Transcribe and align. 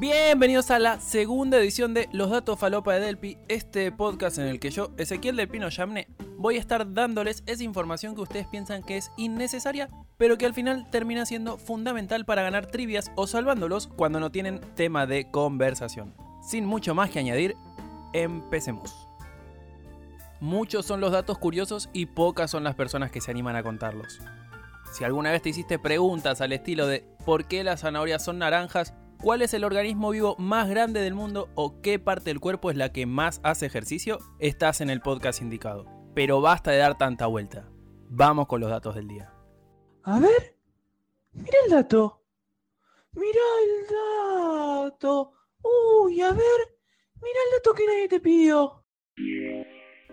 Bienvenidos 0.00 0.70
a 0.70 0.78
la 0.78 0.98
segunda 0.98 1.58
edición 1.58 1.92
de 1.92 2.08
Los 2.10 2.30
Datos 2.30 2.58
Falopa 2.58 2.94
de 2.94 3.00
Delpi, 3.00 3.36
este 3.48 3.92
podcast 3.92 4.38
en 4.38 4.46
el 4.46 4.58
que 4.58 4.70
yo, 4.70 4.92
Ezequiel 4.96 5.36
del 5.36 5.50
Pino 5.50 5.68
Yamne, 5.68 6.08
voy 6.38 6.56
a 6.56 6.58
estar 6.58 6.94
dándoles 6.94 7.42
esa 7.44 7.64
información 7.64 8.14
que 8.14 8.22
ustedes 8.22 8.46
piensan 8.46 8.82
que 8.82 8.96
es 8.96 9.12
innecesaria, 9.18 9.90
pero 10.16 10.38
que 10.38 10.46
al 10.46 10.54
final 10.54 10.88
termina 10.88 11.26
siendo 11.26 11.58
fundamental 11.58 12.24
para 12.24 12.40
ganar 12.40 12.64
trivias 12.64 13.12
o 13.14 13.26
salvándolos 13.26 13.88
cuando 13.88 14.20
no 14.20 14.30
tienen 14.32 14.62
tema 14.74 15.04
de 15.04 15.30
conversación. 15.30 16.14
Sin 16.42 16.64
mucho 16.64 16.94
más 16.94 17.10
que 17.10 17.18
añadir, 17.18 17.54
empecemos. 18.14 19.06
Muchos 20.40 20.86
son 20.86 21.02
los 21.02 21.12
datos 21.12 21.36
curiosos 21.36 21.90
y 21.92 22.06
pocas 22.06 22.50
son 22.50 22.64
las 22.64 22.74
personas 22.74 23.10
que 23.10 23.20
se 23.20 23.32
animan 23.32 23.54
a 23.54 23.62
contarlos. 23.62 24.18
Si 24.94 25.04
alguna 25.04 25.30
vez 25.30 25.42
te 25.42 25.50
hiciste 25.50 25.78
preguntas 25.78 26.40
al 26.40 26.54
estilo 26.54 26.86
de 26.86 27.04
¿por 27.26 27.44
qué 27.44 27.64
las 27.64 27.82
zanahorias 27.82 28.24
son 28.24 28.38
naranjas? 28.38 28.94
¿Cuál 29.22 29.42
es 29.42 29.52
el 29.52 29.64
organismo 29.64 30.10
vivo 30.10 30.34
más 30.38 30.70
grande 30.70 31.00
del 31.00 31.12
mundo 31.12 31.50
o 31.54 31.82
qué 31.82 31.98
parte 31.98 32.30
del 32.30 32.40
cuerpo 32.40 32.70
es 32.70 32.76
la 32.78 32.90
que 32.90 33.04
más 33.04 33.40
hace 33.42 33.66
ejercicio? 33.66 34.18
Estás 34.38 34.80
en 34.80 34.88
el 34.88 35.02
podcast 35.02 35.42
indicado. 35.42 35.84
Pero 36.14 36.40
basta 36.40 36.70
de 36.70 36.78
dar 36.78 36.96
tanta 36.96 37.26
vuelta. 37.26 37.68
Vamos 38.08 38.46
con 38.46 38.62
los 38.62 38.70
datos 38.70 38.94
del 38.94 39.08
día. 39.08 39.30
A 40.04 40.18
ver. 40.20 40.56
Mira 41.32 41.58
el 41.66 41.70
dato. 41.70 42.22
Mira 43.12 43.40
el 43.62 44.84
dato. 44.84 45.32
Uy, 45.62 46.22
a 46.22 46.32
ver. 46.32 46.78
Mira 47.20 47.38
el 47.46 47.58
dato 47.58 47.74
que 47.74 47.86
nadie 47.86 48.08
te 48.08 48.20
pidió. 48.20 48.86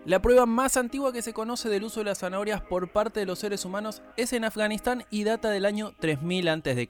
La 0.04 0.20
prueba 0.20 0.44
más 0.44 0.76
antigua 0.76 1.14
que 1.14 1.22
se 1.22 1.32
conoce 1.32 1.70
del 1.70 1.84
uso 1.84 2.00
de 2.00 2.04
las 2.04 2.18
zanahorias 2.18 2.60
por 2.60 2.92
parte 2.92 3.20
de 3.20 3.26
los 3.26 3.38
seres 3.38 3.64
humanos 3.64 4.02
es 4.18 4.34
en 4.34 4.44
Afganistán 4.44 5.06
y 5.08 5.24
data 5.24 5.48
del 5.48 5.64
año 5.64 5.94
3000 5.98 6.48
a.C. 6.48 6.86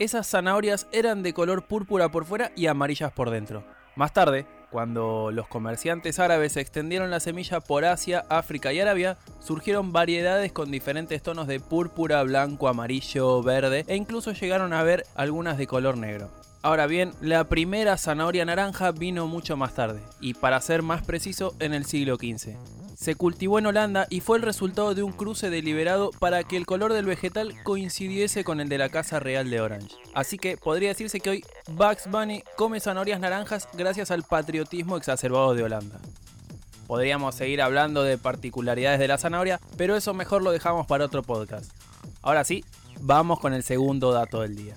Esas 0.00 0.26
zanahorias 0.30 0.86
eran 0.92 1.22
de 1.22 1.34
color 1.34 1.66
púrpura 1.66 2.10
por 2.10 2.24
fuera 2.24 2.52
y 2.56 2.68
amarillas 2.68 3.12
por 3.12 3.28
dentro. 3.28 3.64
Más 3.96 4.14
tarde, 4.14 4.46
cuando 4.70 5.30
los 5.30 5.46
comerciantes 5.46 6.18
árabes 6.18 6.56
extendieron 6.56 7.10
la 7.10 7.20
semilla 7.20 7.60
por 7.60 7.84
Asia, 7.84 8.24
África 8.30 8.72
y 8.72 8.80
Arabia, 8.80 9.18
surgieron 9.40 9.92
variedades 9.92 10.52
con 10.52 10.70
diferentes 10.70 11.22
tonos 11.22 11.48
de 11.48 11.60
púrpura, 11.60 12.22
blanco, 12.22 12.68
amarillo, 12.68 13.42
verde 13.42 13.84
e 13.88 13.96
incluso 13.96 14.32
llegaron 14.32 14.72
a 14.72 14.82
ver 14.82 15.04
algunas 15.16 15.58
de 15.58 15.66
color 15.66 15.98
negro. 15.98 16.30
Ahora 16.62 16.86
bien, 16.86 17.12
la 17.20 17.44
primera 17.44 17.98
zanahoria 17.98 18.46
naranja 18.46 18.92
vino 18.92 19.26
mucho 19.26 19.58
más 19.58 19.74
tarde, 19.74 20.00
y 20.18 20.32
para 20.32 20.62
ser 20.62 20.80
más 20.80 21.02
preciso, 21.02 21.54
en 21.58 21.74
el 21.74 21.84
siglo 21.84 22.16
XV 22.16 22.79
se 23.00 23.14
cultivó 23.14 23.58
en 23.58 23.64
Holanda 23.64 24.06
y 24.10 24.20
fue 24.20 24.36
el 24.36 24.42
resultado 24.42 24.94
de 24.94 25.02
un 25.02 25.12
cruce 25.12 25.48
deliberado 25.48 26.10
para 26.18 26.44
que 26.44 26.58
el 26.58 26.66
color 26.66 26.92
del 26.92 27.06
vegetal 27.06 27.54
coincidiese 27.62 28.44
con 28.44 28.60
el 28.60 28.68
de 28.68 28.76
la 28.76 28.90
Casa 28.90 29.18
Real 29.18 29.48
de 29.48 29.62
Orange. 29.62 29.96
Así 30.12 30.36
que 30.36 30.58
podría 30.58 30.90
decirse 30.90 31.18
que 31.20 31.30
hoy 31.30 31.44
Bugs 31.68 32.10
Bunny 32.10 32.42
come 32.56 32.78
zanahorias 32.78 33.18
naranjas 33.18 33.68
gracias 33.72 34.10
al 34.10 34.22
patriotismo 34.22 34.98
exacerbado 34.98 35.54
de 35.54 35.62
Holanda. 35.62 35.98
Podríamos 36.86 37.34
seguir 37.34 37.62
hablando 37.62 38.02
de 38.02 38.18
particularidades 38.18 38.98
de 38.98 39.08
la 39.08 39.16
zanahoria, 39.16 39.60
pero 39.78 39.96
eso 39.96 40.12
mejor 40.12 40.42
lo 40.42 40.50
dejamos 40.50 40.86
para 40.86 41.06
otro 41.06 41.22
podcast. 41.22 41.72
Ahora 42.20 42.44
sí, 42.44 42.66
vamos 43.00 43.40
con 43.40 43.54
el 43.54 43.62
segundo 43.62 44.12
dato 44.12 44.42
del 44.42 44.56
día. 44.56 44.76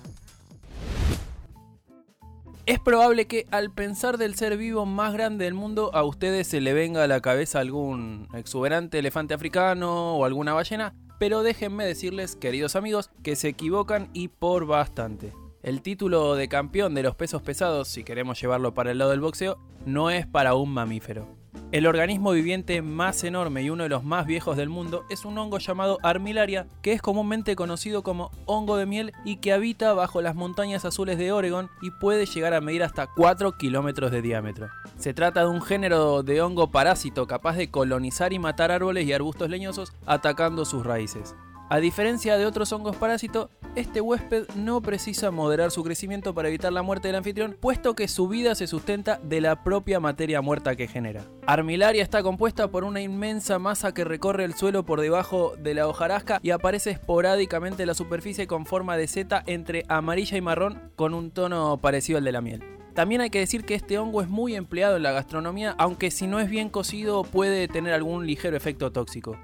Es 2.66 2.78
probable 2.80 3.26
que 3.26 3.46
al 3.50 3.70
pensar 3.70 4.16
del 4.16 4.36
ser 4.36 4.56
vivo 4.56 4.86
más 4.86 5.12
grande 5.12 5.44
del 5.44 5.52
mundo 5.52 5.90
a 5.92 6.02
ustedes 6.02 6.46
se 6.46 6.62
le 6.62 6.72
venga 6.72 7.04
a 7.04 7.06
la 7.06 7.20
cabeza 7.20 7.60
algún 7.60 8.26
exuberante 8.32 8.98
elefante 8.98 9.34
africano 9.34 10.16
o 10.16 10.24
alguna 10.24 10.54
ballena, 10.54 10.94
pero 11.18 11.42
déjenme 11.42 11.84
decirles, 11.84 12.36
queridos 12.36 12.74
amigos, 12.74 13.10
que 13.22 13.36
se 13.36 13.48
equivocan 13.48 14.08
y 14.14 14.28
por 14.28 14.64
bastante. 14.64 15.34
El 15.62 15.82
título 15.82 16.36
de 16.36 16.48
campeón 16.48 16.94
de 16.94 17.02
los 17.02 17.14
pesos 17.14 17.42
pesados, 17.42 17.88
si 17.88 18.02
queremos 18.02 18.40
llevarlo 18.40 18.72
para 18.72 18.92
el 18.92 18.98
lado 18.98 19.10
del 19.10 19.20
boxeo, 19.20 19.58
no 19.84 20.08
es 20.08 20.26
para 20.26 20.54
un 20.54 20.70
mamífero. 20.70 21.43
El 21.72 21.86
organismo 21.86 22.30
viviente 22.30 22.82
más 22.82 23.24
enorme 23.24 23.62
y 23.62 23.70
uno 23.70 23.82
de 23.82 23.88
los 23.88 24.04
más 24.04 24.26
viejos 24.26 24.56
del 24.56 24.68
mundo 24.68 25.04
es 25.10 25.24
un 25.24 25.36
hongo 25.38 25.58
llamado 25.58 25.98
Armillaria, 26.02 26.68
que 26.82 26.92
es 26.92 27.02
comúnmente 27.02 27.56
conocido 27.56 28.02
como 28.02 28.30
hongo 28.46 28.76
de 28.76 28.86
miel 28.86 29.12
y 29.24 29.36
que 29.36 29.52
habita 29.52 29.92
bajo 29.92 30.22
las 30.22 30.36
montañas 30.36 30.84
azules 30.84 31.18
de 31.18 31.32
Oregon 31.32 31.70
y 31.82 31.90
puede 31.90 32.26
llegar 32.26 32.54
a 32.54 32.60
medir 32.60 32.84
hasta 32.84 33.08
4 33.08 33.56
kilómetros 33.58 34.12
de 34.12 34.22
diámetro. 34.22 34.68
Se 34.98 35.14
trata 35.14 35.40
de 35.40 35.48
un 35.48 35.62
género 35.62 36.22
de 36.22 36.40
hongo 36.42 36.70
parásito 36.70 37.26
capaz 37.26 37.56
de 37.56 37.70
colonizar 37.70 38.32
y 38.32 38.38
matar 38.38 38.70
árboles 38.70 39.06
y 39.06 39.12
arbustos 39.12 39.50
leñosos 39.50 39.92
atacando 40.06 40.64
sus 40.64 40.86
raíces. 40.86 41.34
A 41.70 41.78
diferencia 41.78 42.36
de 42.36 42.44
otros 42.44 42.72
hongos 42.72 42.96
parásitos, 42.96 43.48
este 43.74 44.02
huésped 44.02 44.46
no 44.54 44.82
precisa 44.82 45.30
moderar 45.30 45.70
su 45.70 45.82
crecimiento 45.82 46.34
para 46.34 46.48
evitar 46.48 46.72
la 46.72 46.82
muerte 46.82 47.08
del 47.08 47.16
anfitrión, 47.16 47.56
puesto 47.58 47.94
que 47.94 48.06
su 48.06 48.28
vida 48.28 48.54
se 48.54 48.66
sustenta 48.66 49.18
de 49.22 49.40
la 49.40 49.64
propia 49.64 49.98
materia 49.98 50.42
muerta 50.42 50.76
que 50.76 50.88
genera. 50.88 51.24
Armilaria 51.46 52.02
está 52.02 52.22
compuesta 52.22 52.68
por 52.68 52.84
una 52.84 53.00
inmensa 53.00 53.58
masa 53.58 53.94
que 53.94 54.04
recorre 54.04 54.44
el 54.44 54.54
suelo 54.54 54.84
por 54.84 55.00
debajo 55.00 55.54
de 55.58 55.72
la 55.72 55.88
hojarasca 55.88 56.38
y 56.42 56.50
aparece 56.50 56.90
esporádicamente 56.90 57.82
en 57.82 57.88
la 57.88 57.94
superficie 57.94 58.46
con 58.46 58.66
forma 58.66 58.98
de 58.98 59.08
seta 59.08 59.42
entre 59.46 59.84
amarilla 59.88 60.36
y 60.36 60.42
marrón 60.42 60.92
con 60.96 61.14
un 61.14 61.30
tono 61.30 61.78
parecido 61.78 62.18
al 62.18 62.24
de 62.24 62.32
la 62.32 62.42
miel. 62.42 62.62
También 62.94 63.22
hay 63.22 63.30
que 63.30 63.40
decir 63.40 63.64
que 63.64 63.74
este 63.74 63.98
hongo 63.98 64.20
es 64.20 64.28
muy 64.28 64.54
empleado 64.54 64.98
en 64.98 65.02
la 65.02 65.12
gastronomía, 65.12 65.74
aunque 65.78 66.10
si 66.10 66.26
no 66.26 66.38
es 66.38 66.48
bien 66.48 66.68
cocido 66.68 67.24
puede 67.24 67.66
tener 67.68 67.94
algún 67.94 68.26
ligero 68.26 68.56
efecto 68.56 68.92
tóxico. 68.92 69.36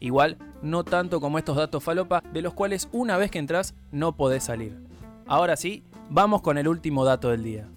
Igual, 0.00 0.38
no 0.62 0.84
tanto 0.84 1.20
como 1.20 1.38
estos 1.38 1.56
datos 1.56 1.82
falopa, 1.82 2.22
de 2.32 2.42
los 2.42 2.54
cuales 2.54 2.88
una 2.92 3.16
vez 3.16 3.30
que 3.30 3.38
entras 3.38 3.74
no 3.90 4.16
podés 4.16 4.44
salir. 4.44 4.78
Ahora 5.26 5.56
sí, 5.56 5.84
vamos 6.08 6.42
con 6.42 6.58
el 6.58 6.68
último 6.68 7.04
dato 7.04 7.30
del 7.30 7.42
día. 7.42 7.68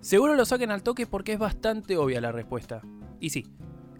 Seguro 0.00 0.34
lo 0.34 0.44
saquen 0.44 0.70
al 0.70 0.82
toque 0.82 1.06
porque 1.06 1.34
es 1.34 1.38
bastante 1.38 1.96
obvia 1.96 2.20
la 2.20 2.32
respuesta. 2.32 2.82
Y 3.20 3.30
sí, 3.30 3.46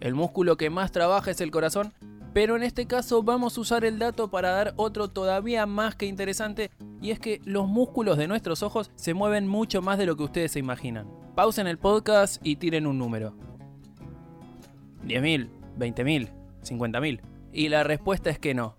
el 0.00 0.15
músculo 0.15 0.56
que 0.56 0.71
más 0.71 0.93
trabaja 0.93 1.31
es 1.31 1.41
el 1.41 1.50
corazón, 1.50 1.93
pero 2.32 2.56
en 2.56 2.62
este 2.62 2.87
caso 2.87 3.22
vamos 3.22 3.56
a 3.56 3.60
usar 3.60 3.84
el 3.84 3.98
dato 3.98 4.31
para 4.31 4.50
dar 4.50 4.72
otro 4.77 5.09
todavía 5.09 5.66
más 5.66 5.94
que 5.97 6.06
interesante, 6.06 6.71
y 7.03 7.10
es 7.10 7.19
que 7.19 7.41
los 7.44 7.69
músculos 7.69 8.16
de 8.16 8.28
nuestros 8.28 8.62
ojos 8.62 8.91
se 8.94 9.15
mueven 9.15 9.47
mucho 9.47 9.82
más 9.82 9.98
de 9.98 10.06
lo 10.06 10.16
que 10.16 10.22
ustedes 10.22 10.53
se 10.53 10.59
imaginan. 10.59 11.06
Pausen 11.34 11.66
el 11.66 11.78
podcast 11.78 12.41
y 12.44 12.56
tiren 12.56 12.87
un 12.87 12.98
número. 12.98 13.34
10.000, 15.06 15.48
20.000, 15.78 16.31
50.000. 16.62 17.20
Y 17.53 17.69
la 17.69 17.82
respuesta 17.84 18.31
es 18.31 18.38
que 18.38 18.54
no. 18.54 18.76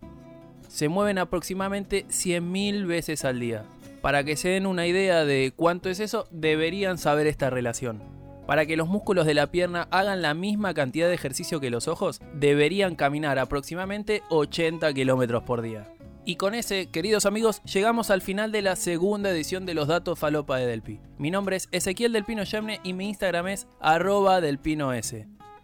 Se 0.68 0.88
mueven 0.88 1.18
aproximadamente 1.18 2.06
100.000 2.08 2.88
veces 2.88 3.26
al 3.26 3.40
día. 3.40 3.66
Para 4.02 4.24
que 4.24 4.36
se 4.36 4.50
den 4.50 4.66
una 4.66 4.88
idea 4.88 5.26
de 5.26 5.54
cuánto 5.56 5.90
es 5.90 6.00
eso, 6.00 6.28
deberían 6.32 6.98
saber 6.98 7.28
esta 7.28 7.50
relación. 7.50 8.02
Para 8.48 8.66
que 8.66 8.78
los 8.78 8.88
músculos 8.88 9.26
de 9.26 9.34
la 9.34 9.52
pierna 9.52 9.88
hagan 9.92 10.22
la 10.22 10.34
misma 10.34 10.74
cantidad 10.74 11.08
de 11.08 11.14
ejercicio 11.14 11.60
que 11.60 11.70
los 11.70 11.88
ojos, 11.88 12.20
deberían 12.34 12.96
caminar 12.96 13.38
aproximadamente 13.38 14.24
80 14.30 14.94
km 14.94 15.44
por 15.44 15.62
día. 15.62 15.88
Y 16.24 16.36
con 16.36 16.54
ese, 16.54 16.88
queridos 16.88 17.26
amigos, 17.26 17.62
llegamos 17.64 18.10
al 18.10 18.22
final 18.22 18.52
de 18.52 18.62
la 18.62 18.76
segunda 18.76 19.32
edición 19.32 19.66
de 19.66 19.74
los 19.74 19.88
datos 19.88 20.20
falopa 20.20 20.58
de 20.58 20.68
Delpi. 20.68 21.00
Mi 21.18 21.32
nombre 21.32 21.56
es 21.56 21.68
Ezequiel 21.72 22.14
Delpino 22.14 22.44
Yemne 22.44 22.80
y 22.84 22.94
mi 22.94 23.10
Instagram 23.10 23.48
es 23.48 23.68
arroba 23.80 24.40
delpinoS. 24.40 25.16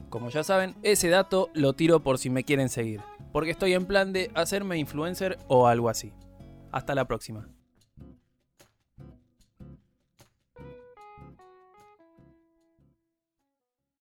Como 0.09 0.29
ya 0.29 0.43
saben, 0.43 0.75
ese 0.83 1.09
dato 1.09 1.49
lo 1.53 1.73
tiro 1.73 2.01
por 2.01 2.17
si 2.17 2.29
me 2.29 2.43
quieren 2.43 2.69
seguir, 2.69 3.01
porque 3.33 3.51
estoy 3.51 3.73
en 3.73 3.85
plan 3.85 4.13
de 4.13 4.31
hacerme 4.35 4.77
influencer 4.77 5.37
o 5.47 5.67
algo 5.67 5.89
así. 5.89 6.13
Hasta 6.71 6.95
la 6.95 7.05
próxima. 7.05 7.49